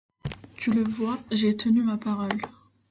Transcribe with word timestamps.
Tu 0.55 0.71
le 0.71 0.81
vois, 0.83 1.19
j’ai 1.31 1.55
tenu 1.55 1.83
ma 1.83 1.95
parole. 1.95 2.41